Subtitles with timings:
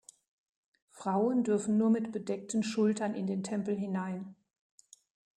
[0.89, 4.35] Frauen dürfen nur mit bedeckten Schultern in den Tempel hinein.